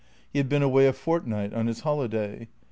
[0.33, 2.47] He had been away a fortnight, on his holiday.